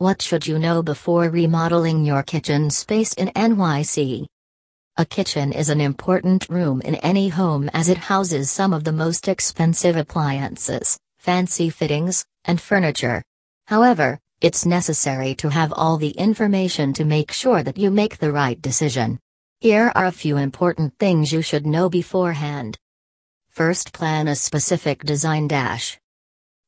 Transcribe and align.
What 0.00 0.22
should 0.22 0.46
you 0.46 0.58
know 0.58 0.82
before 0.82 1.28
remodeling 1.28 2.06
your 2.06 2.22
kitchen 2.22 2.70
space 2.70 3.12
in 3.12 3.28
NYC? 3.36 4.24
A 4.96 5.04
kitchen 5.04 5.52
is 5.52 5.68
an 5.68 5.78
important 5.78 6.48
room 6.48 6.80
in 6.80 6.94
any 6.94 7.28
home 7.28 7.68
as 7.74 7.90
it 7.90 7.98
houses 7.98 8.50
some 8.50 8.72
of 8.72 8.84
the 8.84 8.92
most 8.92 9.28
expensive 9.28 9.96
appliances, 9.96 10.98
fancy 11.18 11.68
fittings, 11.68 12.24
and 12.46 12.58
furniture. 12.58 13.22
However, 13.66 14.18
it's 14.40 14.64
necessary 14.64 15.34
to 15.34 15.50
have 15.50 15.70
all 15.76 15.98
the 15.98 16.12
information 16.12 16.94
to 16.94 17.04
make 17.04 17.30
sure 17.30 17.62
that 17.62 17.76
you 17.76 17.90
make 17.90 18.16
the 18.16 18.32
right 18.32 18.58
decision. 18.62 19.18
Here 19.60 19.92
are 19.94 20.06
a 20.06 20.12
few 20.12 20.38
important 20.38 20.94
things 20.98 21.30
you 21.30 21.42
should 21.42 21.66
know 21.66 21.90
beforehand. 21.90 22.78
First, 23.50 23.92
plan 23.92 24.28
a 24.28 24.34
specific 24.34 25.04
design 25.04 25.46
dash. 25.46 25.99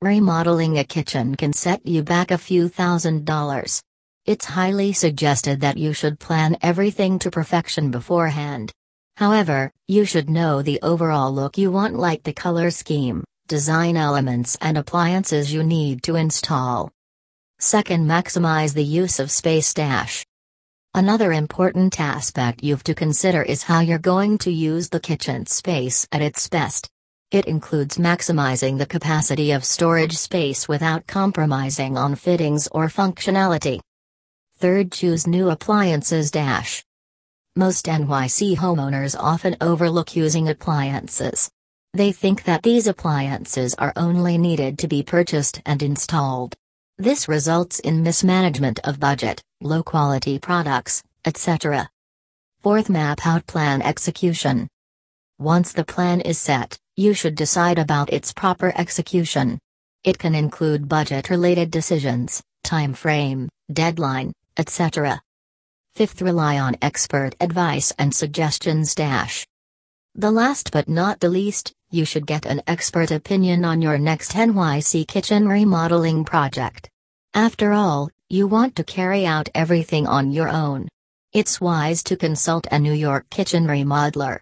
Remodeling 0.03 0.80
a 0.80 0.84
kitchen 0.84 1.37
can 1.37 1.53
set 1.53 1.87
you 1.87 2.03
back 2.03 2.32
a 2.32 2.37
few 2.37 2.68
thousand 2.68 3.25
dollars. 3.25 3.80
It's 4.27 4.45
highly 4.45 4.93
suggested 4.93 5.61
that 5.61 5.76
you 5.76 5.93
should 5.93 6.18
plan 6.18 6.57
everything 6.61 7.21
to 7.21 7.31
perfection 7.31 7.93
beforehand. 7.93 8.73
However, 9.17 9.71
you 9.86 10.04
should 10.04 10.29
know 10.29 10.61
the 10.61 10.81
overall 10.82 11.32
look 11.32 11.57
you 11.57 11.71
want, 11.71 11.95
like 11.95 12.25
the 12.25 12.32
color 12.32 12.73
scheme, 12.73 13.23
design 13.46 13.96
elements, 13.96 14.59
and 14.61 14.76
appliances 14.76 15.54
you 15.54 15.62
need 15.62 16.03
to 16.03 16.17
install. 16.17 16.90
Second, 17.61 18.04
maximize 18.04 18.75
the 18.75 18.82
use 18.82 19.21
of 19.21 19.31
space 19.31 19.73
dash. 19.73 20.26
Another 20.95 21.32
important 21.32 22.00
aspect 22.00 22.64
you've 22.64 22.82
to 22.84 22.95
consider 22.96 23.40
is 23.40 23.62
how 23.62 23.79
you're 23.79 24.00
going 24.00 24.39
to 24.39 24.50
use 24.50 24.89
the 24.89 24.98
kitchen 24.98 25.46
space 25.46 26.09
at 26.11 26.23
its 26.23 26.48
best. 26.48 26.89
It 27.32 27.46
includes 27.46 27.96
maximizing 27.96 28.77
the 28.77 28.85
capacity 28.85 29.53
of 29.53 29.64
storage 29.64 30.18
space 30.18 30.68
without 30.68 31.07
compromising 31.07 31.96
on 31.96 32.14
fittings 32.14 32.69
or 32.73 32.89
functionality. 32.89 33.81
Third, 34.59 34.92
choose 34.92 35.27
new 35.27 35.48
appliances 35.48 36.31
dash. 36.31 36.84
Most 37.56 37.87
NYC 37.87 38.56
homeowners 38.56 39.17
often 39.19 39.56
overlook 39.62 40.15
using 40.15 40.51
appliances. 40.51 41.51
They 41.95 42.12
think 42.12 42.45
that 42.45 42.65
these 42.65 42.87
appliances 42.87 43.75
are 43.77 43.95
only 43.97 44.37
needed 44.37 44.78
to 44.81 44.87
be 44.87 45.03
purchased 45.03 45.62
and 45.65 45.83
installed. 45.83 46.55
This 46.99 47.28
results 47.28 47.78
in 47.78 48.03
mismanagement 48.03 48.78
of 48.84 49.01
budget, 49.01 49.43
low 49.62 49.83
quality 49.83 50.39
products, 50.39 51.03
etc. 51.25 51.89
Fourth, 52.61 52.91
map 52.91 53.27
out 53.27 53.47
plan 53.47 53.81
execution. 53.81 54.69
Once 55.39 55.73
the 55.73 55.84
plan 55.84 56.21
is 56.21 56.39
set, 56.39 56.78
you 56.97 57.15
should 57.15 57.35
decide 57.35 57.79
about 57.79 58.12
its 58.12 58.33
proper 58.33 58.73
execution. 58.77 59.59
It 60.05 60.19
can 60.19 60.35
include 60.35 60.89
budget 60.89 61.31
related 61.31 61.71
decisions, 61.71 62.43
time 62.65 62.93
frame, 62.93 63.49
deadline, 63.73 64.33
etc. 64.57 65.21
Fifth, 65.95 66.23
rely 66.23 66.59
on 66.59 66.77
expert 66.83 67.34
advice 67.41 67.93
and 67.99 68.15
suggestions. 68.15 68.95
Dash. 68.95 69.47
The 70.15 70.31
last 70.31 70.73
but 70.73 70.89
not 70.89 71.21
the 71.21 71.29
least, 71.29 71.73
you 71.91 72.05
should 72.05 72.27
get 72.27 72.47
an 72.47 72.62
expert 72.67 73.11
opinion 73.11 73.65
on 73.65 73.81
your 73.81 73.99
next 73.99 74.33
NYC 74.33 75.06
kitchen 75.06 75.49
remodeling 75.49 76.25
project. 76.25 76.89
After 77.34 77.73
all, 77.73 78.11
you 78.29 78.47
want 78.47 78.77
to 78.77 78.84
carry 78.84 79.25
out 79.27 79.49
everything 79.55 80.06
on 80.06 80.33
your 80.33 80.49
own. 80.49 80.89
It's 81.33 81.61
wise 81.61 82.03
to 82.05 82.17
consult 82.17 82.67
a 82.71 82.79
New 82.79 82.93
York 82.93 83.29
kitchen 83.31 83.67
remodeler. 83.67 84.41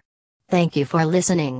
Thank 0.49 0.75
you 0.75 0.85
for 0.85 1.05
listening. 1.05 1.59